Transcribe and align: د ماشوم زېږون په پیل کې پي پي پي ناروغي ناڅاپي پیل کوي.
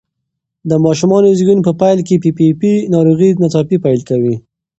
د 0.69 0.71
ماشوم 0.83 1.11
زېږون 1.37 1.59
په 1.67 1.71
پیل 1.81 1.99
کې 2.07 2.15
پي 2.23 2.31
پي 2.37 2.47
پي 2.59 2.73
ناروغي 2.93 3.29
ناڅاپي 3.41 3.77
پیل 3.85 3.99
کوي. 4.09 4.35